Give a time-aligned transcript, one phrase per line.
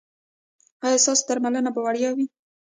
[0.85, 2.25] ایا ستاسو درملنه به وړیا وي؟